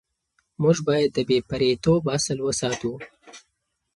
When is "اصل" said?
2.17-2.37